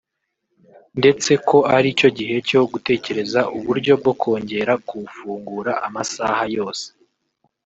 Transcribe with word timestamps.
ndetse 0.99 1.31
ko 1.47 1.57
ari 1.75 1.89
cyo 1.99 2.09
gihe 2.17 2.35
cyo 2.49 2.61
gutekereza 2.71 3.39
uburyo 3.57 3.93
bwo 4.01 4.13
kongera 4.21 4.73
kuwufungura 4.87 5.71
amasaha 5.87 6.43
yose 6.57 6.87